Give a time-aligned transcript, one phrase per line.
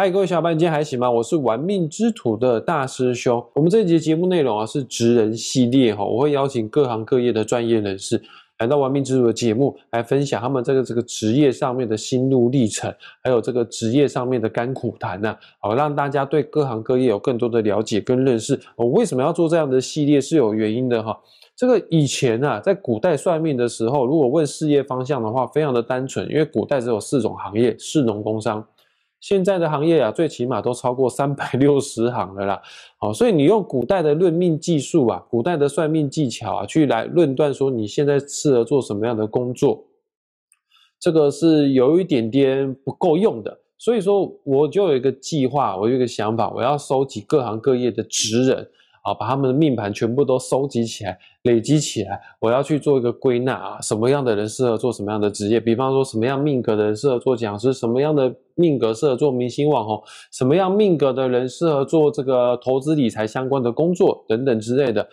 [0.00, 1.10] 嗨，各位小伙伴，今天还行吗？
[1.10, 3.44] 我是玩命之徒的大师兄。
[3.52, 8.22] 我们这一集节目内容啊是职人系列哈，我会邀请各行各业的专业人士
[8.60, 18.56] 来到玩命之徒的节目，来分享他们这个这个职业上面的心路历程，还有这个职业上面的甘苦谈呐，好让大家对各行各业有更多的了解跟认识。
[18.76, 21.18] 我为什么要做这样的系列是有原因的哈。
[21.56, 28.64] 这个以前啊，在古代算命的时候，如果问事业方向的话，非常的单纯，因为古代只有四种行业：士农工商。
[29.20, 32.62] 现在的行业啊，最起码都超过三百六十行了啦。
[32.98, 39.84] 好，所以你用古代的论命技术啊，古代的算命技巧啊，去来论断说你现在适合做什么样的工作，
[41.00, 43.58] 这个是有一点点不够用的。
[43.78, 48.68] 所以说，我就有一个计划，我有一个想法，我要收集各行各业的职人。
[49.02, 51.16] 啊，把他们的命盘全部都收集起来，
[51.48, 55.58] 累积起来，我要去做一个归纳啊，什么样的人适合做什么样的职业？
[55.58, 57.72] 比方说，什么样命格的人适合做讲师？
[57.72, 60.02] 什么样的命格适合做明星网红？
[60.30, 65.08] 什么样命格的人适合做这个投资理财相关的工作等等之类的？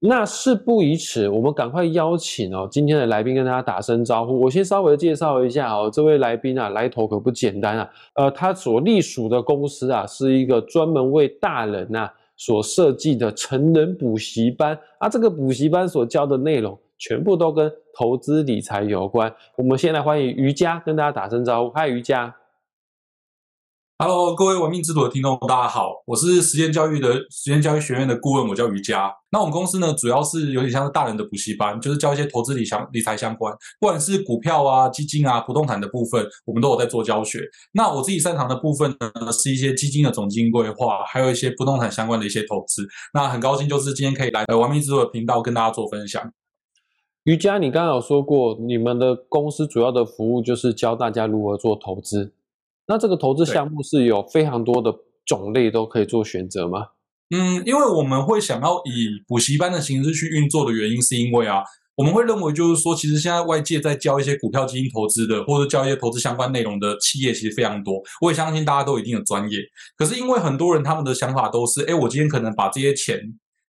[0.00, 4.40] 那事不宜迟，我们赶快邀请哦，今天的来宾跟大家打声招呼。
[4.40, 7.90] 我先稍微介绍一下哦，这位来宾啊，来头可不简单啊。
[8.14, 12.08] 呃，他所隶属的公司啊，是一个专门为大人呐。
[12.38, 19.30] 所设计的成人补习班啊，这个补习班所教的内容全部都跟投资理财有关。
[19.56, 22.34] 我们先来欢迎瑜伽跟大家打声招呼，嗨，瑜伽。
[24.00, 29.12] Hello，各位文命之徒的听众，大家好，我是实践教育的实践教育学院的顾问，我叫瑜伽。
[29.32, 37.40] 那我们公司呢，主要是有点像是大人的补习班，就是教一些投资理相理财相关，不管是股票啊、基金啊、不动产的部分，我们都有在做教学。
[37.72, 42.86] 那我自己擅长的部分呢，是一些基金的总金规划，还有一些不动产相关的一些投资。
[43.14, 46.22] 那很高兴，就是今天可以来呃文命之徒的频道跟大家做分享。
[47.24, 52.32] 瑜伽，你刚刚有说过，你们的公司主要的服务就是教大家如何做投资。
[52.88, 54.92] 那这个投资项目是有非常多的
[55.26, 56.86] 种类都可以做选择吗？
[57.30, 61.62] 嗯，因为我们会想要以补习班的形式去运作的原因，是因为啊，
[61.94, 68.00] 我们会认为就是说，其实现在外界在教一些股票基金投资的，或者教一些投资相关内容的企业，其实非常多。
[68.22, 69.58] 我也相信大家都有一定的专业，
[69.94, 73.20] 可是因为很多人他们的想法都是，哎，我今天可能把这些钱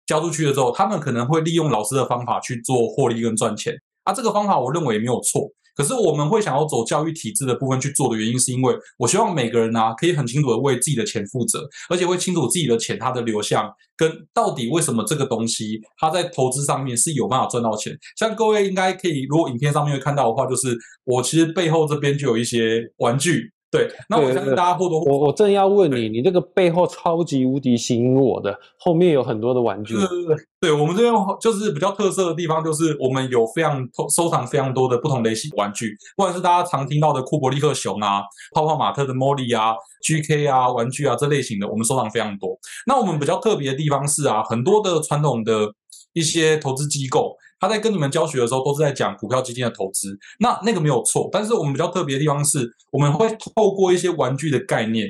[0.06, 3.74] 交出去了之后，他们可能会利用老师的方法去做获利跟赚钱。
[4.04, 5.50] 啊，这个方法我认为也没有错。
[5.78, 17.96] 可是我们会想要走教育体制的部分去做的原因，是因为我希望每个人啊，可以很清楚的为自己的钱负责，而且会清楚自己的钱它的流向跟到底为什么这个东西它在投资上面是有办法赚到钱。
[18.16, 23.52] 像各位应该可以，如果影片上面会看到的话，就是我其实背后这边就有一些玩具。
[23.70, 29.94] 对，那我相信大家或多或少我我正要问你，你这个背后超级无敌吸引我的，后面有很多的玩具。
[29.94, 38.22] 对对对，对我们这边就是比较特色的地方，就是我们有非常收藏非常多的不同类型玩具，不管是大家常听到的库伯利克熊啊、
[38.54, 42.58] 泡泡玛特的茉莉啊、GK 啊玩具啊这类型的，我们收藏非常多。
[42.86, 45.70] 那我们比较特别的地方是啊，很多的传统的
[46.14, 47.36] 一些投资机构。
[47.60, 51.28] 他在跟你们教学的时候，都是在讲股票基金的投资，那那个没有错。
[51.32, 55.08] 但是我们比较特别的地方是，我们会透过一些玩具的概念。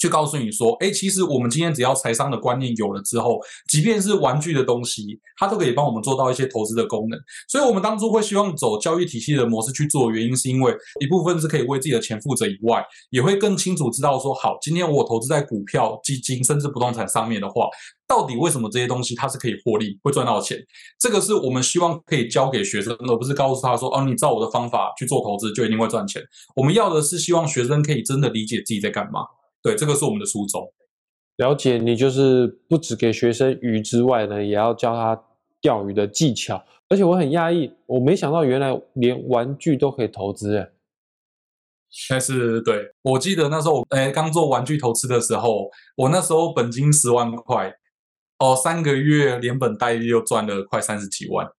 [0.00, 3.38] 去告诉你说，哎，其实我们今天只要财商的观念有了之后，
[3.68, 7.20] 即便是玩具的东西，它都可以帮我们做到一些投资的功能。
[7.46, 17.68] 所以，我们当初会希望走教育体系的模式去做，原因是因为一部分是可以为自己的钱负责以外，也会更清楚知道说，好，今天我投资在股票、基金甚至不动产上面的话，
[18.08, 20.58] 到底为什么这些东西它是可以获利、会赚到钱？
[20.98, 26.22] 这个是我们希望可以教给学生，而不是告诉他说，哦，你照我的方法去做投资就一定会赚钱。
[26.56, 29.20] 我们要的是希望学生可以真的理解自己在干嘛。
[29.62, 30.72] 对，这个是我们的初衷。
[31.36, 35.22] 了解你就是不只给学生鱼之外呢，也要教他
[35.60, 36.62] 钓鱼的技巧。
[36.88, 40.70] 而且我很讶异，我没想到原来连玩具都可以投资哎。
[42.08, 47.74] 但是对我记得那时候，哎，刚做玩具投资的时候，我那时候本金十万块，
[48.38, 51.50] 哦，三个月连本带利又赚了快三十几万。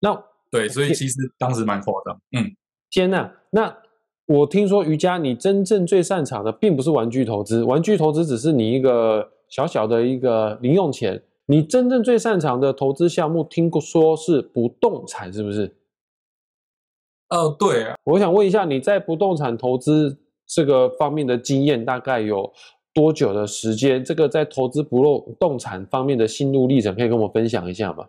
[0.00, 2.20] 那对，所以其实当时蛮夸张。
[2.32, 2.54] 嗯，
[2.90, 3.82] 天呐，那。
[4.26, 11.20] 我听说瑜伽，你真正最擅长的并不是玩具投资，玩具投资只是你一个小小的一个零用钱。
[11.46, 15.74] 你真正最擅长的投资项目，听说是不动产，是不是？
[17.28, 17.96] 呃，对啊。
[18.04, 20.16] 我想问一下，你在不动产投资
[20.46, 22.50] 这个方面的经验大概有
[22.94, 24.04] 多久的时间？
[24.04, 28.08] 这个在投资不动产方面的心路历程，可以跟我分享一下吗？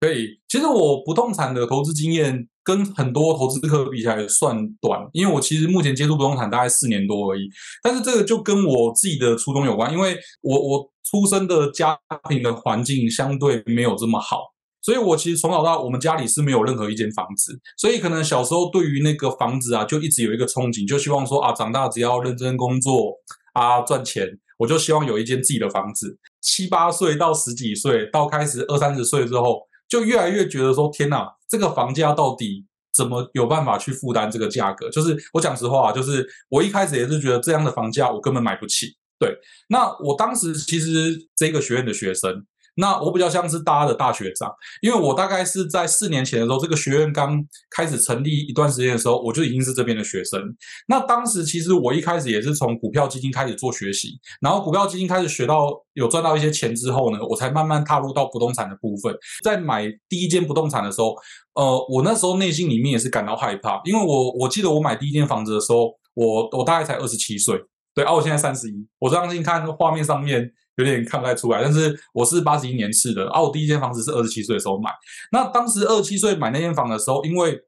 [0.00, 0.40] 可以。
[0.48, 2.48] 其实我不动产的投资经验。
[2.68, 7.48] 跟很多投资客比起来算短，因为我其实目前接触不动产大概四年多而已。
[7.82, 11.98] 但是这个就跟我自己的初衷有关，因为我我出生的家
[12.28, 14.42] 庭的环境相对没有这么好，
[14.82, 23.14] 所以我其实从小到我们家里是没有任何一间房子，所以可能小时候对于那个房子啊，就一直有一个憧憬，就希望说啊，长大只要认真工作。
[23.54, 24.24] 啊赚钱，
[24.56, 26.16] 我就希望有一间自己的房子。
[26.40, 34.90] 七八岁到十几岁，到开始二三十岁之后，就越来越觉得说，天哪，这个房价到底怎么有办法去负担这个价格？
[34.90, 38.96] 就是我讲实话，就是我一开始也是觉得这样的房价我根本买不起。
[39.18, 39.36] 对，
[39.68, 42.46] 那我当时其实这个学院的学生。
[42.78, 50.40] 那我比较像是大家的大学长，因为我大概是在四年前的时候，这个学院刚开始成立一段时间的时候，我就已经是这边的学生。
[50.86, 59.12] 那当时其实我一开始也是从股票基金开始做学习，然后股票基金开始学到有赚到一些钱之后呢，我才慢慢踏入到不动产的部分。
[59.42, 61.16] 在买第一间不动产的时候，
[61.54, 67.60] 呃，我那时候内心里面也是感到害怕，因为我我记得我买第一间房子的时候，我我大概才二十七岁，
[67.92, 70.52] 对啊，我现在三十一，我相信看画面上面。
[70.78, 74.90] 有点看不太出来，但是我是八十一年次的，啊，我第一间房子是二十七岁的时候买。
[75.32, 77.60] 那当时二十七岁买那间房的时候，因为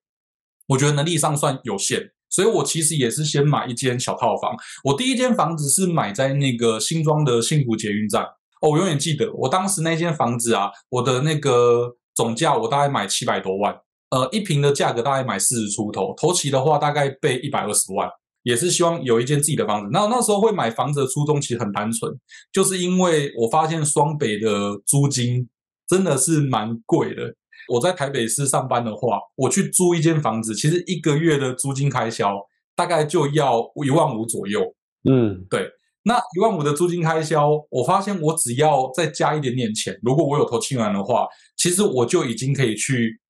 [0.68, 4.54] 我觉得能力上算有限，所以我其实也是先买一间小套房。
[4.84, 8.22] 我第一间房子是买在那个新庄的幸福捷运站。
[8.62, 13.74] 哦，我永远记得，我当时那间房子啊，我的那个总价我大概买七百多万，
[14.10, 18.08] 呃，一平的价格大概买四十出头，头期的话大概备一百二十万。
[18.42, 19.90] 也是希望有一间自己的房子。
[19.92, 22.12] 那那时候会买房子的初衷其实很单纯，
[22.52, 25.48] 就是因为我发现双北的租金
[25.88, 27.34] 真的是蛮贵的。
[27.68, 32.36] 我在台北市上班的话，我去租一间房子，其实一个月的租金开销
[32.74, 34.74] 大概就要一万五左右。
[35.08, 35.70] 嗯，对。
[36.02, 41.26] 那一万五的租金开销，我发现我只要再加一点点钱，如果我有投清完的话，
[41.56, 43.20] 其实我就已经可以去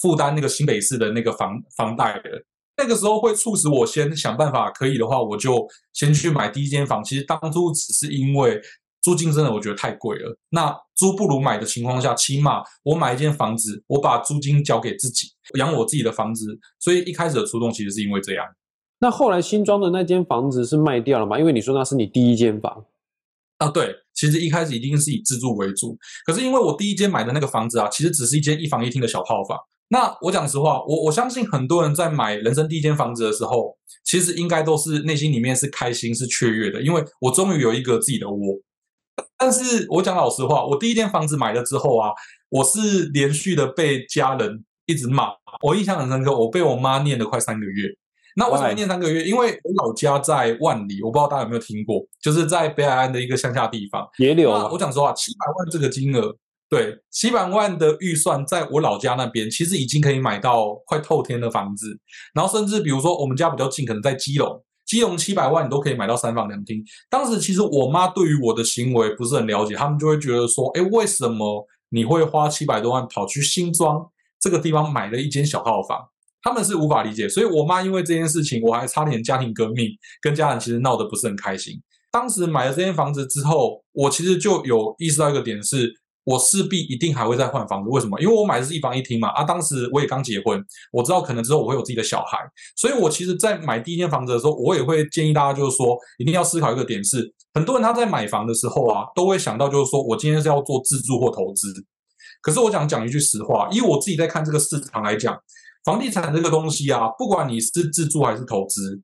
[0.00, 2.46] 负担那个新北市的那个房房贷了。
[2.80, 7.04] 那个时候会促使我先想办法，可以的话，我就先去买第一间房。
[7.04, 8.58] 其实当初只是因为
[9.02, 15.28] 租金真的我觉得太贵了，那租不如买的情况下，起码我买一间房子，我把租金交给自己，
[15.58, 16.58] 养我自己的房子。
[16.78, 18.46] 所以一开始的初衷其实是因为这样。
[19.00, 21.38] 那后来新装的那间房子是卖掉了吗？
[21.38, 22.82] 因为你说那是你第一间房
[23.58, 25.98] 啊，对，其实一开始一定是以自住为主。
[26.24, 29.58] 可是因为我第一间买的那个房子啊，其实只是一间一房一厅的小套房。
[29.92, 38.56] 那我讲实话，我我相信很多人在买人生第一间房子的时候，其实应该都是内心里面是开心、是雀跃的，因为我终于有一个自己的窝。
[39.36, 42.10] 但是我讲老实话，我第一间房子买了之后啊，
[42.50, 47.88] 我是连续的被家人一直骂，我印象很深刻，我被我妈念了快三个月。
[48.36, 49.24] 那为什么念三个月？
[49.24, 54.08] 因为我老家在万里，我不知道大家有没有听过，就是在北海岸的一个乡下地方。
[54.18, 54.52] 野柳。
[54.52, 56.32] 我讲实话，七百万这个金额。
[56.70, 61.98] 对，七百万的预算，在我老家那边，其实已经可以买到快透天的房子。
[62.32, 66.80] 然后，甚至比如说我们家比较近，可能在基隆，基隆七百万你都可以买到三房两厅。
[67.10, 74.08] 当时其实我妈对于我的行为不是很了解，他们就会觉得说：“哎，为什么你会花七百多万跑去新庄
[74.38, 75.98] 这个地方买了一间小套房？”
[76.40, 77.28] 他们是无法理解。
[77.28, 79.88] 所以我妈因为这件事情，我还差点家庭革命，
[80.22, 81.82] 跟家人其实闹得不是很开心。
[82.12, 85.99] 当时买了这间房子之后，我其实就有意识到一个点是。
[86.24, 88.20] 我势必一定还会再换房子，为什么？
[88.20, 89.28] 因为我买的是一房一厅嘛。
[89.30, 90.62] 啊，当时我也刚结婚，
[90.92, 92.38] 我知道可能之后我会有自己的小孩，
[92.76, 101.72] 所以我其实，在买第一间房子的时候，我也会建议大家，就是说，一定要思考一个点是，很多人他在买房的时候啊，都会想到就是说我今天是要做自住或投资。
[102.42, 105.38] 可是我想讲一句实话，以我自己在看这个市场来讲，
[105.84, 109.00] 房地产这个东西啊，不管你是自住还是投资，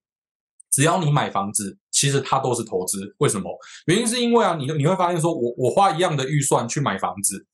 [0.70, 1.78] 只要你买房子。
[1.96, 3.50] 其实它都是投资，为什么？
[3.86, 7.46] 原因是因为啊，你你会发现说，我我花一样的预算去买房子，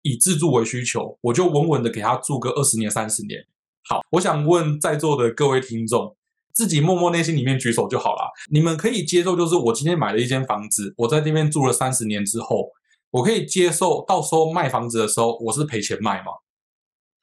[0.00, 3.44] 以自住为需求，我就稳稳的给他住个二十年、三十年。
[3.86, 6.16] 好，我想问在座的各位听众，
[6.54, 8.32] 自己默默内心里面举手就好了。
[8.50, 12.70] 你们可以接受，就是我今天买了一间房子，我在这边住了三十年之后，
[13.10, 16.32] 我可以接受到时候卖房子的时候，我是赔钱卖吗？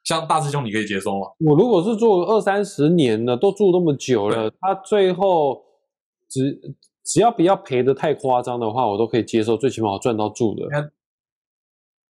[0.04, 1.26] 像大师兄，你可以接受吗？
[1.40, 5.64] 我如果是住二三十年了，都住那么久了，他最后。
[6.34, 6.60] 只
[7.04, 9.56] 只要不要赔的太夸张的话，我都可以接受。
[9.56, 10.66] 最起码我赚到住的。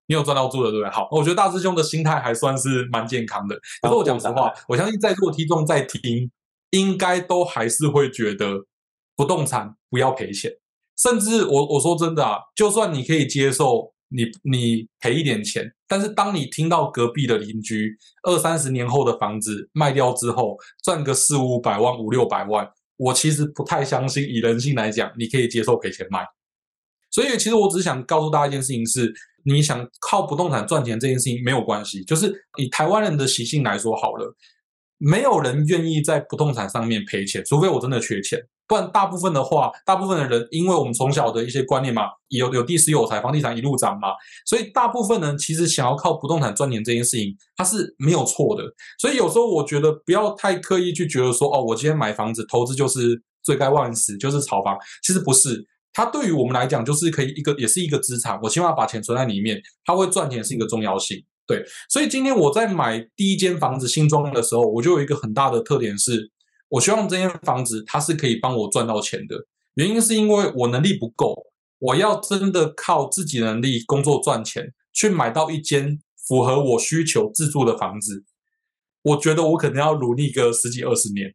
[0.06, 0.90] 你有赚到住的，对不对？
[0.90, 3.54] 好，我觉得大师兄的心态还算是蛮健康的。
[3.80, 6.30] 可是我讲实话，我相信在座听众在听，
[6.70, 8.66] 应该都还是会觉得
[9.16, 10.52] 不动产不要赔钱。
[10.98, 22.68] 甚至我我说真的啊，就算你可以接受你你赔一点钱，但是当你听到隔壁的邻居二三十年后的房子卖掉之后，赚个四五百万、五六百万。
[23.00, 26.22] 我其实不太相信，以人性来讲，你可以接受赔钱卖。
[27.10, 29.10] 所以，其实我只想告诉大家一件事情：是
[29.42, 32.04] 你想靠不动产赚钱这件事情没有关系。
[32.04, 34.36] 就是以台湾人的习性来说，好了，
[34.98, 38.38] 没有人愿意在不动产上面赔钱，除非我真的缺钱。
[38.70, 44.10] 不然，大部分的话，大部分的人，因为我们从小的一些观念嘛，有有地势有财，房地产一路涨嘛，
[44.46, 48.62] 所以大部分人其实想要靠不动产赚钱这件事情，它是没有错的。
[49.00, 54.78] 所以有时候我觉得不要太刻意去觉得说，哦，我今天买房子投资就是罪该万死，就是炒房。
[55.02, 58.38] 其实不是，它对于我们来讲，就是可以一个，也是一个资产。
[58.40, 61.20] 我起码把钱存在里面，它会赚钱是一个重要性。
[61.44, 66.30] 对，所以今天我在买第一间房子新装的时候，我就有一个很大的特点是，
[66.70, 69.36] 我希望这间房子它是可以帮我赚到钱的。
[69.74, 71.46] 原因是因为我能力不够，
[71.78, 78.24] 我要真的靠自己能力工作赚钱，去买到一间符合我需求自住的房子。
[79.02, 81.34] 我觉得我可能要努力个十几二十年，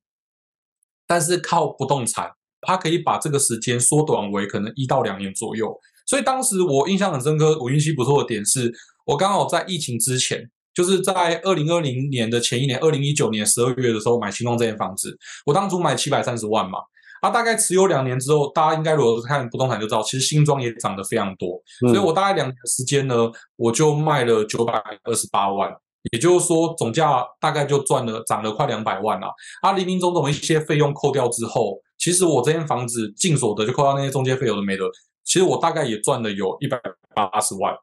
[1.07, 5.79] 但是靠不动产，它可以把这个时间缩短为可能一到两年左右。
[6.05, 8.71] 所以当时我印象很深刻，我运气不错的点是，
[9.05, 15.17] 我刚好在疫情之前，就是在二零二零年的前一年，二零一九年十二月的时候买新庄这间房子。
[15.45, 16.79] 我当初买七百三十万嘛，
[17.21, 21.59] 啊，大概持有两年之后，大家应该如果看不动产就知道，其实新庄也涨得非常多。
[21.79, 24.73] 所以我大概两年时间呢，我就卖了九百
[25.05, 25.73] 二十八万。
[26.11, 29.27] 也就是说，总价大概就赚了涨了快两百万了。
[29.61, 34.83] 啊，零零总总一些费用扣掉之后，其实我这间房子净所得就扣掉那些中介费有的没的，
[35.23, 36.79] 其实我大概也赚了有一百
[37.15, 37.73] 八十万。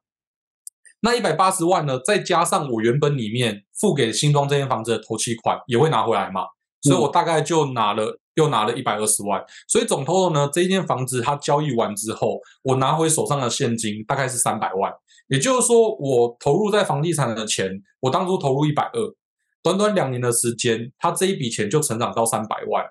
[1.03, 6.43] 那一百八十万呢，再加上我原本里面付给新庄这间房子的头期款也会拿回来嘛，
[6.83, 9.45] 所以我大概就拿了又拿了一百二十万。
[9.69, 14.93] 所以总 total 呢，这一间房子它交易完之后，我拿回手上的现金大概是三百万。
[15.29, 19.15] 也就是说，我投入在房地产的钱，我当初投入一百二，
[19.63, 22.85] 短短两年的时间，它这一笔钱就成长到三百万。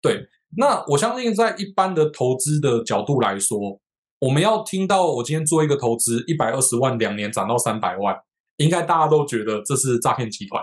[0.00, 0.26] 对，
[0.56, 3.78] 那我相信在一般的投资的角度来说，
[4.22, 8.16] 我们要听到我今天做一个投资一百二十万，两年涨到三百万，
[8.58, 10.62] 应该大家都觉得这是诈骗集团。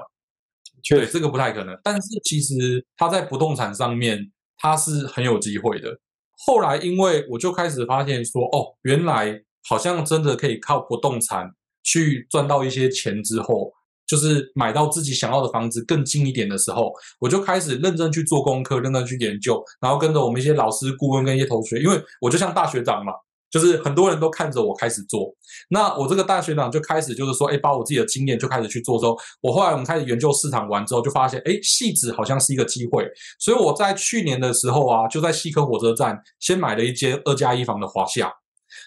[0.89, 1.78] 对，这个不太可能。
[1.84, 6.00] 但是其实它在不动产上面，它是很有机会的。
[6.46, 9.42] 后来因为我就开始发现说，哦，原来。
[9.68, 11.51] 好像真的可以靠不动产
[11.84, 13.72] 去赚到一些钱之后，
[14.08, 23.12] 就是买到自己想要的房子更近一点的时候，我就开始认真去做功课，认真去研究，然后跟着我们一些老师、顾问跟一些同学，因为我就像大学长嘛，
[23.51, 25.34] 就是很多人都看着我开始做。
[25.70, 29.00] 那我这个大学长就开始就是说，哎，把我自己的经验就开始去做。
[29.00, 33.08] 之后，我后来我们开始研究市场完之后，就发现，哎，细致好像是一个机会。
[33.39, 38.32] 所以我在去年的时候啊，就在西科火车站先买了一间二加一房的华夏。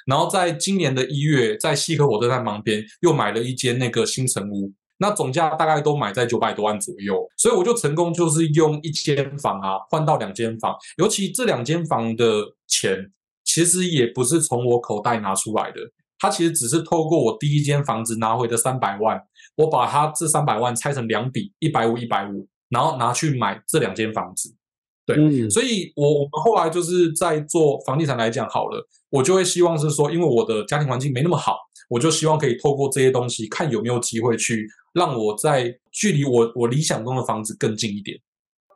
[0.07, 13.11] 然后在今年的一月，在西河火车站旁边又买了一间那个新城屋，那总价大概都买在九百多万左右，所以我就成功就是用一间房啊换到两间房，尤其这两间房的钱
[13.53, 15.81] 其实也不是从我口袋拿出来的，
[16.19, 19.21] 它其实只是透过我第一间房子拿回的三百万，
[19.57, 24.55] 我把它这三百万拆成两笔，一百五一百五，然后拿去买这两间房子。
[25.05, 31.59] 对，所以，我我们后来就是在做房地产来讲好了，我就会希望是说，因为我的家庭环境没那么好，
[31.91, 38.17] 我就希望可以透过这些东西，看有没有机会去让我在距离我我理想中的房子更近一点。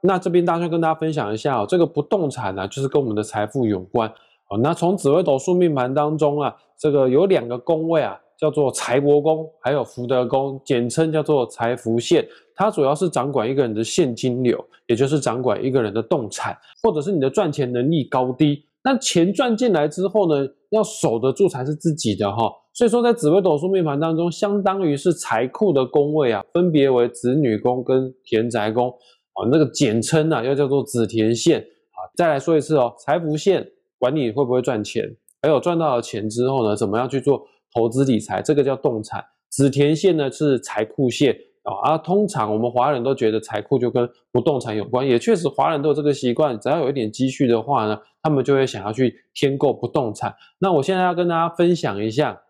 [0.02, 4.12] 那这边大家跟大家分享一下哦，这个不动产呢，就是跟我们的财富有关
[4.50, 4.58] 哦。
[4.58, 8.20] 那从紫微斗数命盘当中啊，这个有两个宫位啊。
[8.38, 12.22] 叫做财帛宫，还有福德宫，简称叫做财福线。
[12.54, 18.62] 它主要是掌管一个人的现金流，也就是掌管一个人的动产，或者是你的赚钱能力高低。
[18.84, 22.52] 那钱赚进来之后呢，要守得住才是自己的哈。
[22.74, 28.90] 所以说，在紫微斗数命盘当中，相当于是财库的宫位啊，分别为子女宫跟田宅宫
[29.32, 29.48] 啊。
[29.50, 32.04] 那个简称呢，又叫做子田线啊。
[32.14, 33.66] 再来说一次哦，财福线
[33.98, 35.04] 管你会不会赚钱，
[35.42, 37.46] 还有赚到了钱之后呢，怎么样去做？
[37.74, 41.92] 投资理财这个叫动产，紫田线呢是财库线啊。
[41.92, 50.34] 啊通常我们华人都觉得财库就跟不动产有关，也确实华人都有这个习惯，只要有一点积蓄的话呢，他们就会想要去添购不动产。
[50.58, 52.40] 那我现在要跟大家分享一下。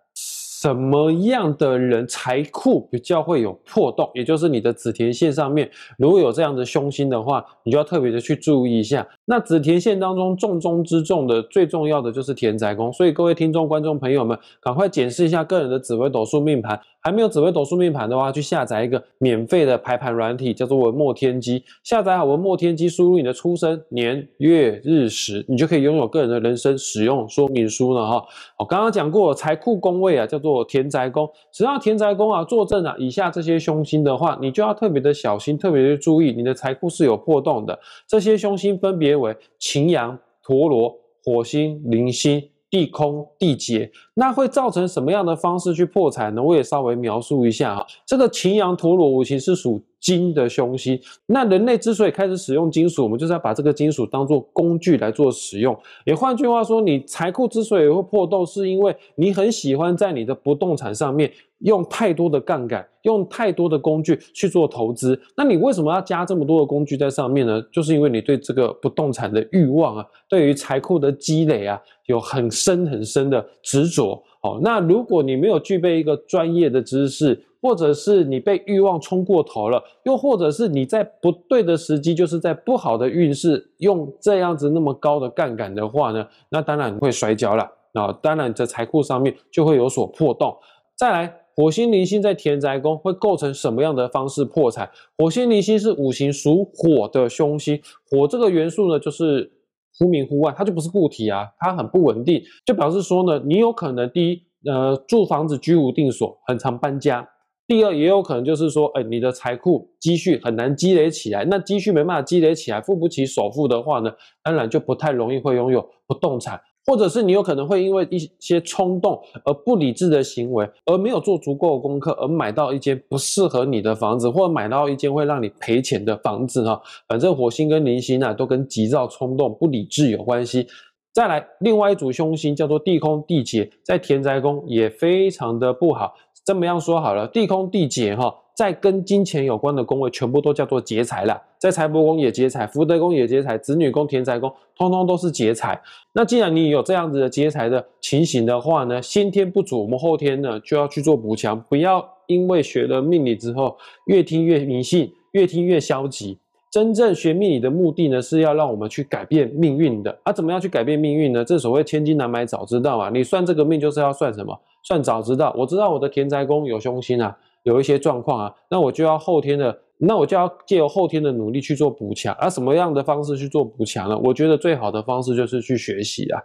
[0.67, 4.11] 什么样的人财库比较会有破洞？
[4.15, 9.07] 也就是你的紫田线上面如果有这样的凶星的话，你就要特别的去注意一下。
[9.27, 16.81] 那紫田线当中重中之重的最重要的就是田宅宫，所以各位听众观众朋友们，赶快检视一下个人的紫微斗数命盘。
[17.07, 21.63] 还没有紫微斗数命盘的话，去下载一个免费的排盘软体，叫做文墨天机。
[21.85, 28.27] 下载好文墨天机，输入你的出生年月日时，你就可以拥有个人的人生使用说明书了哈。
[28.59, 31.31] 我刚刚讲过财库宫位啊，叫做田宅宫。
[31.53, 37.79] 只要田宅宫啊坐镇啊以下这些凶星的话，你就要特别的小心，特别的注意，你的财库是有破洞的。
[38.09, 42.43] 这些凶星分别为擎羊、陀螺、火星、铃星。
[42.69, 46.43] 地空地劫，那会造成什么样的方式去破财呢？
[46.43, 47.87] 我也稍微描述一下哈。
[48.05, 50.99] 这个擎羊陀螺五行是属金的凶星。
[51.27, 55.77] 那人类之所以开始使用金属，我们就是要把这个金属当做工具来做使用。
[56.05, 65.19] 也换句话说，你财库之所以会破洞，是因为你很喜欢在你的不动产上面用太多的杠杆，用太多的工具去做投资。
[65.37, 67.63] 那你为什么要加这么多的工具在上面呢？
[67.73, 74.23] 就是因为你对这个不动产的欲望啊，对于财库的积累啊，有很深很深的执着。
[74.43, 88.13] 好，那如果你没有具备一个专业的知识，或者是你被欲望冲过头了，又或者是你在不对的时机，就是在不好的运势用这样子那么高的杠杆的话呢，那当然会摔跤了啊！
[88.23, 90.57] 当然，在财库上面就会有所破洞。
[90.95, 94.91] 再来，火星离星在田宅宫会构成什么样的方式破财？
[95.17, 99.51] 火星离星是五行属火的凶星，火这个元素呢，就是
[99.99, 107.27] 忽明忽暗，它就不是固体啊，它很不稳定，就表示说呢，你有可能第一，呃，住房子居无定所，很常搬家。
[107.67, 126.81] 第二，也有可能就是说，哎，你的财库积蓄很难积累起来，那积蓄没办法积累起来，付不起首付的话呢，当然就不太容易会拥有不动产，或者是你有可能会因为一些冲动而不理智的行为，而没有做足够的功课，而买到一间不适合你的房子，或者买到一间会让你赔钱的房子哈。
[127.09, 130.67] 反正火星跟零星呢，都跟急躁、冲动、不理智有关系。
[131.13, 136.15] 再来，另外一组凶星叫做地空地劫，在田宅宫也非常的不好。
[136.45, 141.39] 这么样说好了，地空地劫哈，在跟金钱有关的宫位，全部都叫做劫财了。
[141.59, 145.79] 在财帛宫也劫财，福德宫也劫财，子女宫、田财宫，通通都是劫财。
[146.15, 156.39] 那既然你有这样子的劫财的情形的话呢，先天不足，我们后天呢就要去做补强，不要因为学了命理之后，越听越迷信，越听越消极。
[156.73, 160.19] 真正学命理的目的呢，是要让我们去改变命运的。
[160.25, 161.45] 啊，怎么样去改变命运呢？
[161.45, 163.11] 正所谓千金难买早知道啊！
[163.13, 164.59] 你算这个命就是要算什么？
[164.83, 167.37] 算早知道，我知道我的田宅宫有凶星啊，
[167.67, 172.33] 有一些状况啊，那我就要后天的，那我就要借由后天的努力去做补强。
[172.37, 174.17] 啊，什么样的方式去做补强呢？
[174.19, 176.41] 我觉得最好的方式就是去学习啊。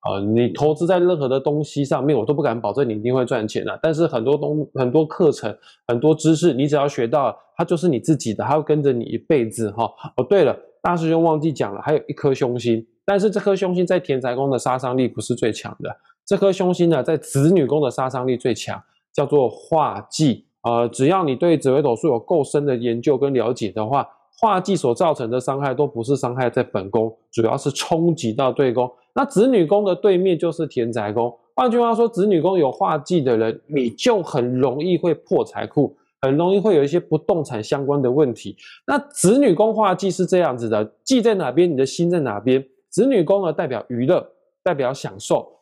[0.00, 3.78] 啊，你投资在任何的东西上面，我都不敢保证你一定会赚钱的。
[3.82, 9.88] 但是很多东很多课程、很多知识，你只要学到，它就是你自己的，它会跟着你一辈子哈。
[10.16, 15.90] 哦，对了，大师兄忘记讲了，还有一颗凶星，但是这颗凶星在田宅宫的杀伤力不是最强的。
[16.24, 18.80] 这颗凶星呢，在子女宫的杀伤力最强，
[19.12, 20.47] 叫做化忌。
[20.62, 28.90] 呃，只要你对紫微斗数有够深的研究跟了解的话，化忌所造成的伤害都不是伤害在本宫，主要是冲击到对宫。
[29.14, 31.36] 那子女宫的对面就是田宅宫。
[31.56, 38.56] 换句话说，子女宫有化忌的人，你就很容易会破财库，很容易会有一些不动产相关的问题。
[38.86, 42.64] 那子女宫化忌是这样子的，忌在哪边，你的心在哪边。
[42.90, 44.24] 子女宫呢，代表娱乐，
[44.62, 45.52] 代表享受。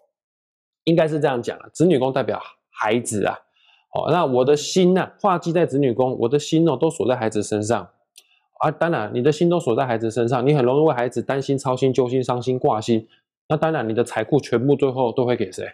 [0.85, 2.39] 应该是这样讲啊，子女宫代表
[2.71, 3.35] 孩子啊，
[3.97, 7.89] 哦，那我的心呢，化忌在子女宫，我的心哦都锁在孩子身上
[8.59, 8.71] 啊。
[8.71, 13.09] 当然，你的心都锁在孩子身上，你很容易为孩子担心、操心、揪心、伤心、挂心。
[13.49, 15.67] 那当然，你的财库全部最后都会给谁？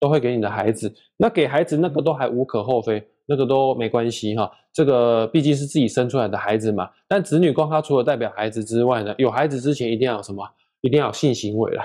[0.00, 0.92] 都会给你的孩子。
[1.16, 4.50] 那给孩子那个都还无可厚非，那个都没关系哈。
[4.72, 6.88] 这个毕竟是自己生出来的孩子嘛。
[7.06, 10.42] 但子女宫它除了代表孩子之外呢，有孩子之前一定要有什么？
[10.80, 11.82] 一定要有性行为了。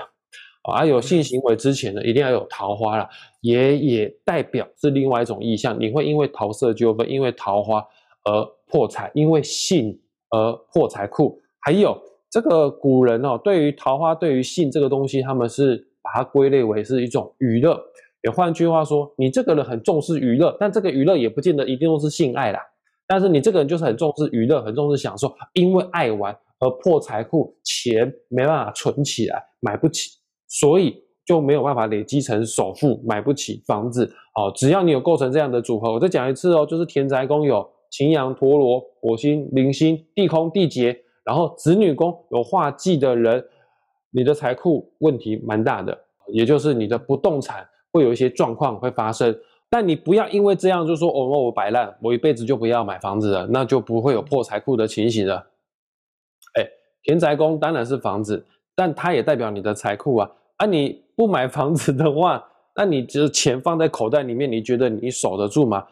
[0.72, 3.08] 啊，有性行为之前呢，一定要有桃花了，
[3.40, 5.76] 也也代表是另外一种意象。
[5.78, 7.84] 你会因为桃色纠纷，因为桃花
[8.24, 9.98] 而破财，因为性
[10.30, 11.40] 而破财库。
[11.60, 12.00] 还有
[12.30, 17.80] 这个古人哦，对于桃花、对于性这个东西，他们是把它归类为是一种娱乐。
[18.22, 22.60] 也换句话说，你这个人很重视娱乐，但这个娱乐也不见得一定都是性爱啦。
[23.06, 30.10] 但是你这个人就是很重视娱乐，很重视享受，因为爱玩而破财库，钱没办法存起来，买不起。
[30.48, 34.06] 所以就没有办法累积成首付，买不起房子
[34.36, 34.52] 哦。
[34.54, 43.44] 只要你有构成这样的组合，我再讲一次哦，就是田宅宫有擎羊、陀罗、火星、零星、地空、地劫，然后子女宫有化忌的人，
[44.12, 49.36] 你的财库问题蛮大的，也就是你的不动产会有一些状况会发生。
[49.68, 55.44] 但你不要因为这样就说哦，我摆烂，我一辈子就不要买房子了，那就不会有破财库的情形了。
[56.54, 56.64] 哎，
[57.02, 58.46] 田宅宫当然是房子。
[58.76, 60.66] 但它也代表你的财库啊啊！
[60.66, 62.44] 你不买房子的话，
[62.76, 65.82] 那你只钱放在口袋里面，你觉得你守得住吗？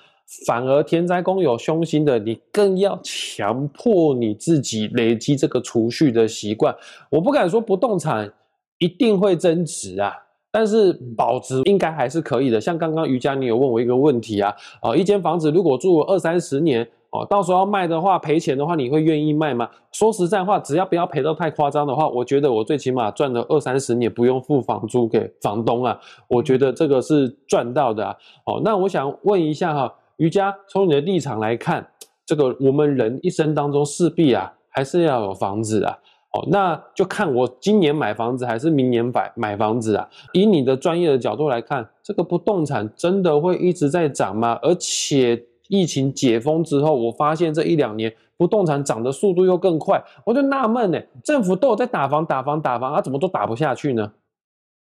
[0.46, 6.76] 反而天灾宫有凶星的，你更要强迫你自己累积这个储蓄的习惯。
[7.10, 8.30] 我不敢说不动产
[8.78, 10.12] 一定会增值啊，
[10.52, 12.60] 但是保值应该还是可以的。
[12.60, 16.86] 像刚刚瑜伽，你有问我一个问题啊，啊，一间房子如果住二三十年。
[17.14, 19.70] 哦，到时候要卖的话，赔钱的话，你会愿意卖吗？
[19.92, 25.96] 说实在话，只要不要赔到太夸张的话，我觉得我最起码赚了二三十年，不用付房租给房东啊，
[26.26, 28.16] 我觉得这个是赚到的啊。
[28.46, 31.86] 哦，那我想问一下哈，瑜伽，从你的立场来看，
[32.26, 35.96] 这个我们人一生当中势必啊还是要有房子啊。
[36.32, 40.08] 哦，那就看我今年买房子还是明年买买房子啊？
[40.32, 44.58] 以你的专业的角度来看，这个不动产真的会一直在涨吗？
[44.60, 54.12] 而且疫情解封之后，我发现这一两年不动产涨的速度又更快，我就纳闷呢，政府都有在打房、打房、打房，啊，怎么都打不下去呢？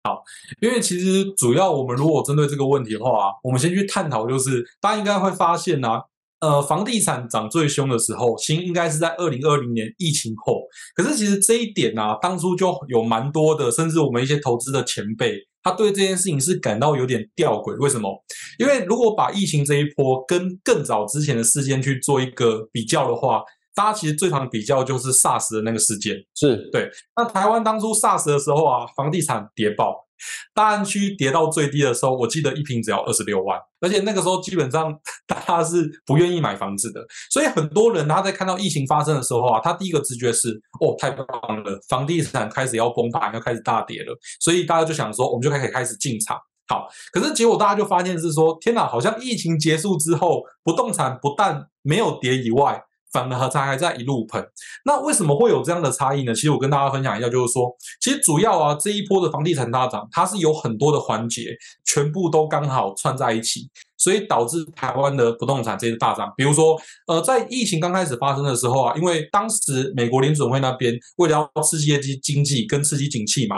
[0.03, 0.23] 好，
[0.61, 6.01] 因为其实主要我们如果针对这个问题的话，我们先去探讨，就是大家应该会发现呢。
[6.41, 10.61] 呃，房地产涨最凶的时候，其实应该是在二零二零年疫情后。
[10.95, 15.33] 可是其实这一点呢，当初就有蛮多的，甚至我们一些投资的前辈，
[15.63, 17.75] 他对这件事情是感到有点吊诡。
[17.77, 18.23] 为什么？
[18.57, 23.41] 因为如果把疫情这一波跟更早之前的事件去做一个比较的话，
[23.75, 26.15] 大家其实最常比较就是 SARS 的那个事件。
[26.35, 26.89] 是对。
[27.15, 30.08] 那台湾当初 SARS 的时候啊，房地产跌爆。
[30.53, 34.93] 大安区跌到最低的时候，我记得一平只要二十六万，而且那个时候基本上
[35.27, 40.49] 大家是不愿意买房子的，所以很多人他在看到疫情发生的时候啊，他第一个直觉是
[40.81, 41.25] 哦太棒
[41.63, 46.37] 了，房地产开始要崩盘，要开始大跌了，所以大家就想说我们就可以开始进场。
[46.67, 52.79] 好，可是结果大家就发现是说，天哪，好像疫情结束之后，不动产不但没有跌以外。
[53.11, 54.43] 反而它还在一路喷，
[54.85, 56.33] 那为什么会有这样的差异呢？
[56.33, 66.31] 其实我跟大家分享一下，就是说，其实主要啊这一波的房地产大涨，它是有很多的环节，全部都刚好串在一起，所以导致台湾的不动产这些大涨。
[66.37, 73.57] 比如说，呃，在疫情刚开始发生的时候啊，因为当时美国联准会那边为了要刺激经济跟刺激景气嘛。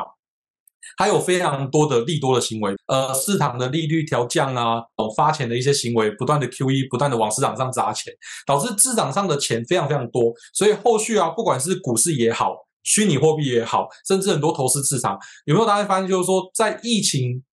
[0.97, 8.13] 还有非常多的利多的行为，呃，市场的利率调降啊，哦，发钱的一些行为，不断的 QE，不断的往市场上砸钱，
[8.45, 17.43] 导致市场上的钱非常非常多，所以后续啊，不管是股市也好，虚拟货币也好，甚至很多投资市场，有没有大家发现，就是说，在疫情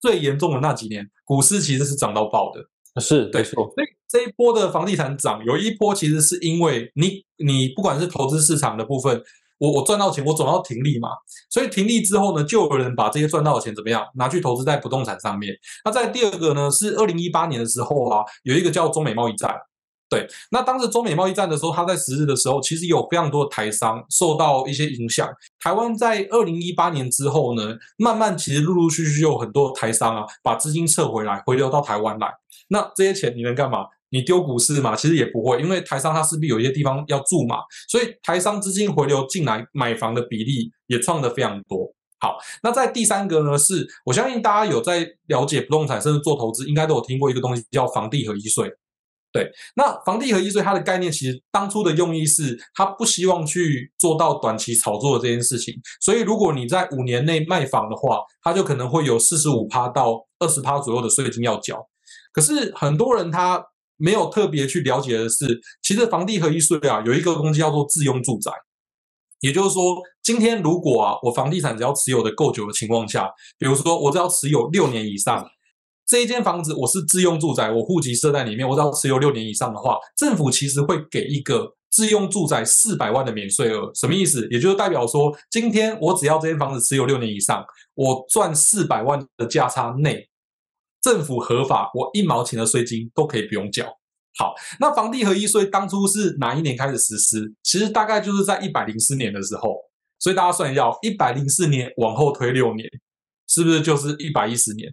[0.00, 9.22] 最严重的那几年，股市其实是涨到爆的，是对，所以这一波的房地产涨，有一波其实是因为你你不管是投资市场的部分。
[9.58, 11.08] 我我赚到钱，我总要停利嘛，
[11.48, 15.54] 所以停利之后呢，就有人把这些赚到的钱怎么样拿去投资在不动产上面。
[15.84, 19.54] 那在第二个呢，是二零一八年的时候啊，有一个叫中美贸易战，
[20.08, 25.28] 对，那当时中美贸易战的时候，它在十日的时候，其实有非常多台商受到一些影响。
[25.58, 32.32] 台湾在二零一八年之后呢，慢慢其实陆陆续续有很多台商啊，把资金撤回来，回流到台湾来。
[32.68, 33.86] 那这些钱你能干嘛？
[34.10, 34.94] 你丢股市嘛？
[34.94, 37.56] 其实也不会，因为台商他势必有一些地方要住嘛，
[37.88, 41.92] 所以台商资金回流进来买房的比例也创的非常多。
[42.18, 48.70] 好，那在第三个呢，是我相信大家有在了解不动产甚至做投资，应该都有听过一个东西叫房地合一税。
[49.32, 61.86] 对，那房地合一税它的概念其实当初的用意是，它不希望去做到短期炒作的这件事情，所以如果你在五年内卖房的话，它就可能会有四十五趴到二十趴左右的税金要缴。
[62.32, 63.62] 可是很多人他。
[63.96, 68.50] 没有特别去了解的是，其实房地合一税啊，有一个东西叫做自用住宅，
[69.40, 75.46] 也就是说，今天如果啊，我房地产只要持有的够久的情况下，比如说我只要持有六年以上，
[76.06, 84.46] 这一间房子我是自用住宅，我户籍设在里面，我只要持有六年以上的话，政府其实会给一个自用住宅四百万的免税额，什么意思？
[84.50, 90.28] 也就是代表说，今天我只要这间房子持有六年以上，我赚四百万的价差内。
[91.06, 93.86] 政府合法，我一毛钱的税金都可以不用缴。
[94.40, 97.54] 好，那房地合一税当初是哪一年开始实施？
[97.62, 99.76] 其实大概就是在一百零四年的时候。
[100.18, 102.90] 所以大家算一下，一百零四年往后推六年，
[103.46, 104.92] 是不是就是一百一十年？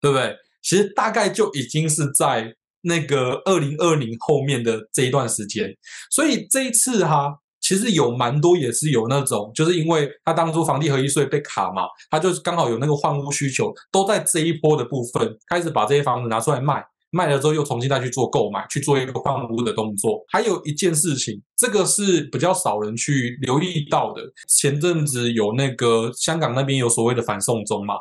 [0.00, 0.36] 对不对？
[0.60, 5.72] 其实大概就已经是在那个二零二零后面的这一段时间。
[6.10, 7.38] 所以这一次哈。
[7.62, 20.24] 其实有蛮多也是有那种，就是因为他当初房地合一税被卡嘛，他就是刚好有那个换屋需求，都在这一波的部分开始把这些房子拿出来卖，卖了之后又重新再去做购买，去做一个换屋的动作。
[20.28, 24.22] 还有一件事情，这个是比较少人去留意到的。
[24.48, 27.94] 前阵子有那个香港那边有所谓的反送中嘛，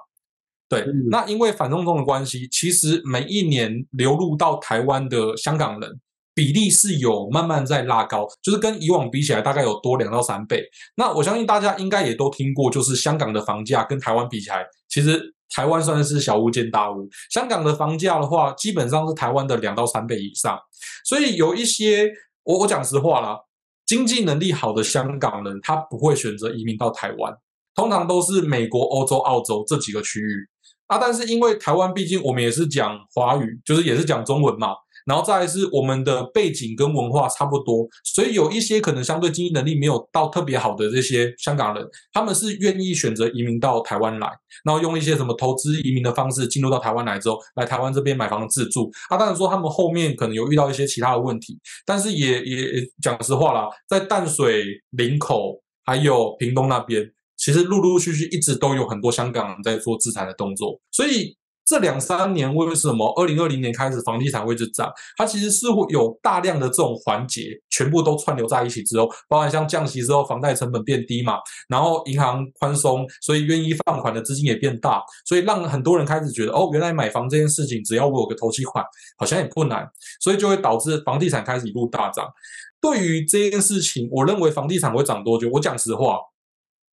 [0.67, 5.99] 对，那因为反送中的关系，其实每一年流入到台湾的香港人。
[6.33, 10.63] 比例是有慢慢在拉高，就是跟以往比起来，大概有多两到三倍。
[10.95, 15.21] 那我相信大家应该也都听过，就是香港的房价跟台湾比起来，其实
[15.53, 17.07] 台湾算是小巫见大巫。
[17.29, 20.57] 香港的房价的话，基本上是台湾的两到三倍以上。
[21.03, 22.09] 所以有一些，
[22.43, 23.37] 我我讲实话啦，
[23.85, 27.33] 经济能力好的香港人，他不会选择移民到台湾，
[27.75, 30.47] 通常都是美国、欧洲、澳洲这几个区域
[30.87, 30.97] 啊。
[30.97, 34.69] 但是因为台湾毕竟我们也是讲华语，就是也是讲中文嘛。
[35.05, 44.27] 然后再来是我们的背景跟文化差不多，所以有一些可能相对经济能力没有到特别好的这些香港人，他们是愿意选择移民到台湾来，
[44.63, 48.91] 然后用一些什么投资移民的方式进入到台湾来之后，来台湾这边买房自住。
[49.09, 61.35] 啊，当然说他们后面可能有遇到一些其他的问题，但是也也讲实话啦，在淡水、林口还有屏东那边，其实陆陆续续一直都有很多香港人在做自产的动作，所以。
[61.71, 64.91] 这两三年为什么二零二零年开始房地产会直涨？
[65.15, 71.37] 它其实是会有大量的这种环节，全部都串流在一起之后，包含像降息之后，房贷成本变低嘛，
[71.69, 78.83] 然后银行宽松，所以愿意放款的资金也变大，所以让很多人开始觉得，哦，原来买房这件事情，只要我有个头期款，
[79.17, 82.27] 好像也不难，所以就会导致房地产开始一路大涨。
[82.81, 85.49] 对于这件事情，我认为房地产会涨多久？
[85.53, 86.19] 我讲实话，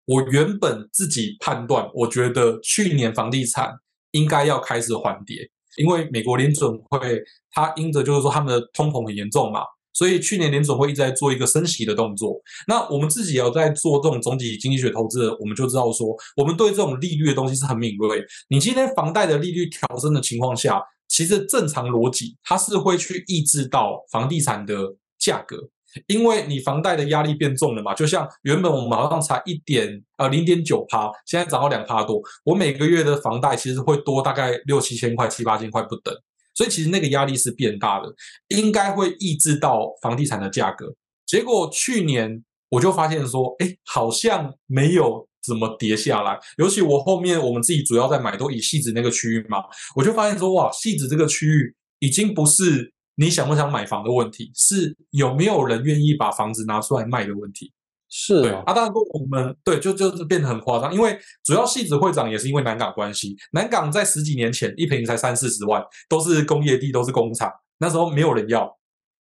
[0.05, 3.73] 我原本自己判断，我觉得去年房地产。
[4.17, 9.61] 应该要开始缓跌，因为美国联准会它因着就是说他们的通膨很严重嘛，
[9.93, 12.35] 所以去年联准会一直在做一个升息的动作。
[12.67, 18.23] 那我们自己也要在做这种总体经济学投资，我们就知道说，我们对这种利率的东西是很敏锐。
[18.49, 25.69] 你今天房贷的利率调升的情况下，其实正常逻辑它是会去抑制到房地产的价格。
[26.07, 36.13] 因为你房贷的压力变重了嘛，就像原本我们好像才一点呃零点九趴，现在涨到两趴多，我每个月的房贷其实会多大概六七千块、七八千块不等，
[36.53, 38.13] 所以其实那个压力是变大的，
[38.49, 40.85] 应该会抑制到房地产的价格。
[41.25, 49.63] 结果去年我就发现说，哎，好像没有怎么跌下来，尤其我后面我们自己主要在买都以细子那个区域嘛，
[49.95, 52.93] 我就发现说，哇，细子这个区域已经不是。
[53.19, 57.73] 你想不想买房的问题，是有没有人愿意把房子拿出来卖的问题。
[58.09, 63.35] 是啊，当然我们对就就是变得很夸张，因为主要戏子会长也是因为南港关系。
[63.51, 68.71] 南港在十几年前一平才三四十万，都是工业地，都是工厂，那时候没有人要。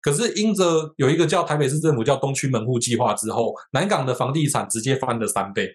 [0.03, 5.71] 可是因着有一个叫台北市政府叫东区门户计划之后，南港的房地产直接翻了三倍。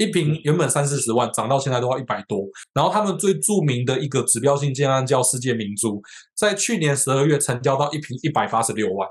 [0.00, 2.40] 一平原本三四十万，涨到现在都要一百多。
[2.72, 6.02] 然后他们最著名的一个指标性建案叫世界明珠，
[6.34, 9.06] 在去年十二月成交到一平一百八十六万。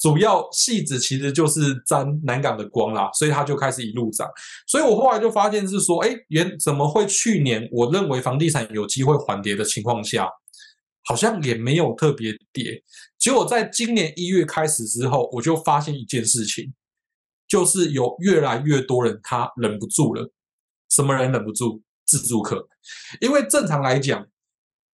[0.00, 4.26] 主要戏子其实就是沾南港的光啦，所以它就开始一路涨。
[4.66, 10.26] 所以我后来就发现是说，哎，原怎么会去年我认为房地产有机会缓跌的情况下，
[11.04, 12.82] 好像也没有特别跌。
[13.18, 16.72] 结果在今年一月开始之后，我就发现一件事情。
[17.54, 20.28] 就是有越来越多人他忍不住了，
[20.88, 21.80] 什么人忍不住？
[22.04, 22.66] 自住客，
[23.20, 24.26] 因为正常来讲，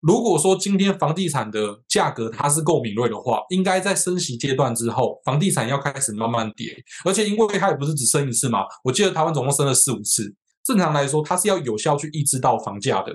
[0.00, 13.12] 如果说今天房地产的价格它是够敏锐的话，应该在升息阶段之后，房地产要开始慢慢跌，而且因为它也不是只升一次嘛，我记得台湾总共升了四五次，正常来说它是要有效去抑制到房价的，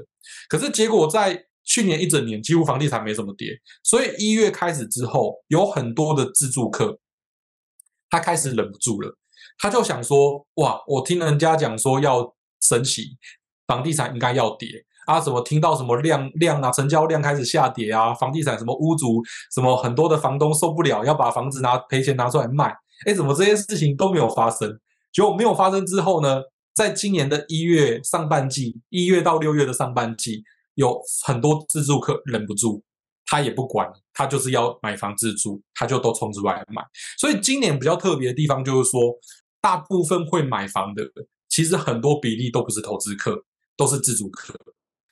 [0.47, 3.49] 可是结果在去年一整年几乎房地产没怎么跌，
[3.83, 6.97] 所以一月开始之后，有很多的自住客，
[8.09, 9.17] 他开始忍不住了。
[9.57, 13.17] 他就想说，哇，我听人家讲说要升息，
[13.67, 14.69] 房地产应该要跌
[15.05, 15.19] 啊？
[15.21, 18.13] 什么听到什么量量啊，成交量开始下跌啊？
[18.13, 19.21] 房地产什么屋主
[19.53, 22.75] 什么很多的房东受不了，要把房子拿赔钱拿出来卖？
[23.05, 24.79] 哎，怎么这些事情都没有发生？
[25.13, 26.41] 结果没有发生之后呢，
[26.73, 30.43] 在今年的一月上半季，一月到六月的上半季，
[30.75, 32.81] 有很多自住客忍不住，
[33.25, 36.81] 他也不管，他就是要买房自住，他就都冲出来买。
[37.19, 38.99] 所以今年比较特别的地方就是说。
[39.63, 41.09] 大部分会买房的，
[41.47, 43.45] 其实很多比例都不是投资客，
[43.77, 44.53] 都是自主客。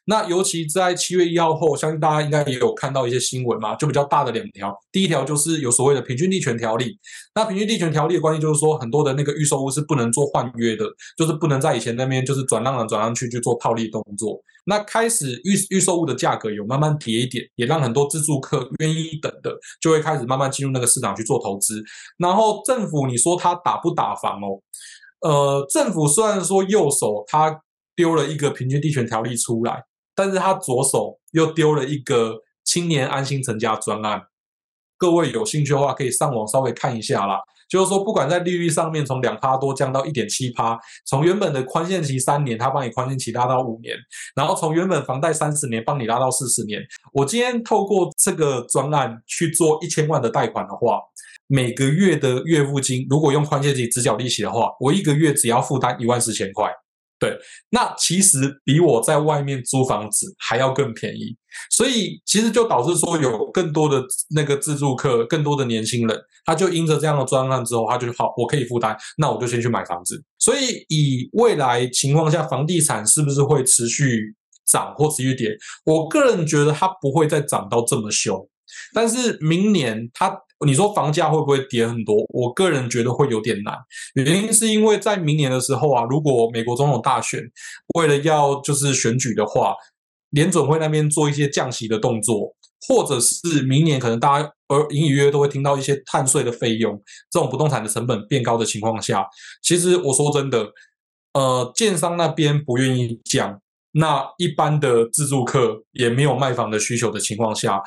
[0.05, 4.75] 那尤其在七月一号后，相信大家应该也有看到一些新闻嘛，就比较大的两条。
[4.91, 6.97] 第一条就是有所谓的平均地权条例。
[7.35, 10.85] 那平均地权条例的关系就是说，很多的那个预售屋是不能做换约的，
[11.17, 14.41] 就是不能在以前那边就是转让了转让去去做套利动作。
[14.65, 21.83] 那开始预预售物的价格有慢慢跌一点，也让很多自住客愿意等的，就会开始慢慢进入那个市场去做投资。
[22.17, 24.59] 然后政府你说他打不打房哦？
[25.21, 27.61] 呃，政府虽然说右手他
[27.95, 29.83] 丢了一个平均地权条例出来，
[30.21, 34.21] 但是他左手又丢了一个青年安心成家专案。
[34.95, 37.39] 各位有兴趣的话，可以上网稍微看一下啦。
[37.67, 43.95] 就是说，不管在利率上面从两趴多降到一点七趴，从原本的宽限期三年，他帮你宽限期拉到五年，
[44.35, 46.79] 然后从原本房贷三十年帮你拉到四十年。
[47.13, 50.99] 我今天透过这个专案去做一千万的贷款的话，
[51.47, 56.71] 每个月的月付金，如果用宽限期只缴利息的话，我一个月只要负担一万四千块。
[57.21, 57.37] 对，
[57.69, 61.37] 那其实比我在外面租房子还要更便宜，
[61.69, 70.19] 所以其实就导致说有更多的那个自住客，更多的年轻人，他就因着这样的专案之后，他就好，我可以负担，那我就先去买房子。
[70.39, 75.55] 所以以未来情况下，房地产是不是会持续涨或持续跌？
[75.85, 78.35] 我个人觉得它不会再涨到这么凶。
[78.95, 82.15] 但是明年它你说房价会不会跌很多？
[82.29, 83.75] 我个人觉得会有点难，
[84.13, 87.41] 原因是因为在明年的时候啊，如果美国总统大选
[87.95, 89.73] 为了要就是选举的话，
[90.29, 92.55] 联准会那边做一些降息的动作，
[92.87, 99.25] 或者是明年可能大家而隐隐约约都会听到一些碳税的费用，这种不动产的成本变高的情况下，
[99.63, 100.67] 其实我说真的，
[101.33, 103.59] 呃，建商那边不愿意降，
[103.93, 107.81] 那一般的自住客也没有卖房的需求的情况下。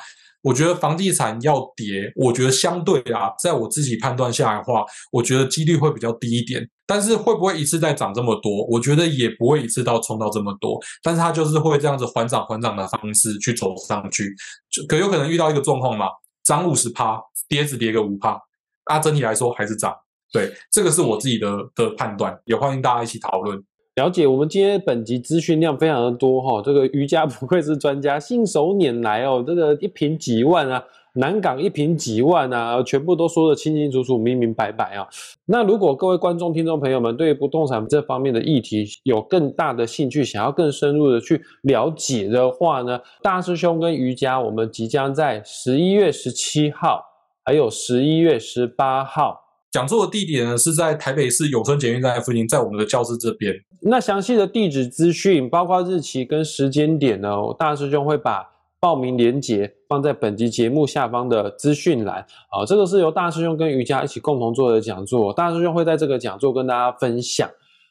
[0.45, 6.69] 我觉得房地产要跌，我觉得相对啊，在我自己判断下来的话，我觉得几率会比较低一点。
[6.85, 8.63] 但是会不会一次再涨这么多？
[8.67, 10.79] 我觉得也不会一次到冲到这么多。
[11.01, 14.31] 但是它就是会这样子缓涨缓涨的方式去走上去，
[14.69, 16.05] 就可有可能遇到一个状况嘛，
[16.43, 18.39] 涨五十趴，跌只跌个五趴，
[18.87, 19.91] 那整体来说还是涨。
[20.31, 23.59] 对，这个是我自己的的判断，也欢迎大家一起讨论。
[23.95, 35.07] 了解，我们今天本集资讯量非常的多哈，这个瑜伽不愧是专家，信手拈来哦，这个一瓶几万啊，南港一瓶几万啊，全部都说得清清楚楚、明明白白啊。
[35.45, 47.01] 那如果各位观众、听众朋友们对不动产这方面的议题有更大的兴趣，想要更深入的去了解的话呢，大师兄跟瑜伽，我们即将在十一月十七号，
[47.45, 49.44] 还有十一月十八号。
[49.75, 53.53] 讲座的地点呢是在台北市永春捷运站附近，在我们的教室这边。
[53.81, 62.25] 那详细的地址资讯，包括日期跟时间点呢，大师兄会把报名链接放在本集节目下方的资讯栏。
[62.49, 67.49] 啊，这个是由大师兄跟瑜伽一起共同做的讲座，大师兄会在这个讲座跟大家分享，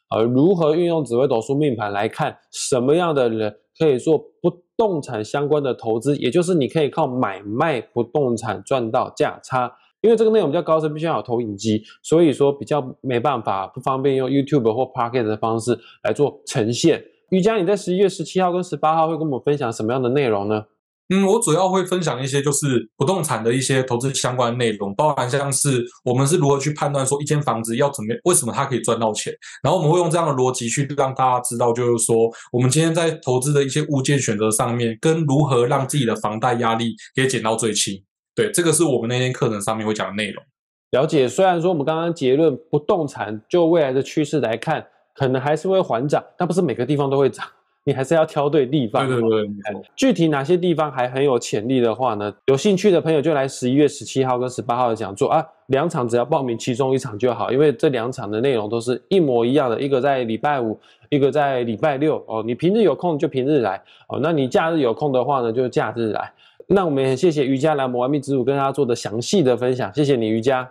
[0.09, 9.71] 呃，如何运用紫微斗数命盘来看什么样的人可以做不动产相关的投资，也就是你可以靠买卖不动产赚到价差。
[10.05, 17.03] 因为这个内容比较高深，必须要有投影机，所以说比较没办法，不方便用 YouTube 或 Pocket 的方式来做呈现。
[17.31, 20.63] 瑜伽，你在十一月十七号跟十八号会跟我们分享什么样的内容呢？
[21.09, 38.03] 嗯，我主要会分享一些就是不动产的一些投资相关内容，包含像是我们是如何去判断说一间房子要怎么，为什么它可以赚到钱，然后我们会用这样的逻辑去让大家知道，就是说我们今天在投资的一些物件选择上面，跟如何让自己的房贷压力给减到最轻。
[38.35, 40.43] 对，这个是我们那天课程上面会讲的内容。
[40.91, 47.45] 了解，虽然说我们刚刚结论不动产就未来的趋势来看，可能还是会缓涨，但不是每个地方都会涨，
[47.85, 49.09] 你还是要挑对地方。
[49.09, 49.49] 对对对，
[49.97, 52.33] 具体哪些地方还很有潜力的话呢？
[52.47, 62.41] 有兴趣的朋友就来十一月十七号跟十八号的讲座啊，两场只要报名其中一场就好，因为这两场的内容都是一模一样的，一个在礼拜五，一个在礼拜六哦。
[62.47, 66.33] 你平日有空就平日来哦，那你假日有空的话呢，就假日来。
[66.69, 70.65] 那我们也很谢谢瑜伽来我们完美之舞跟大家做的详细的分享，谢谢你瑜伽。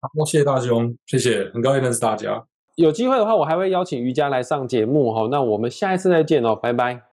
[0.00, 2.44] 好，谢谢大兄，谢谢，很高兴认识大家。
[2.76, 5.28] 有机会的话，我还会邀请瑜伽来上节目哈。
[5.30, 7.02] 那我们下一次再见哦，拜拜。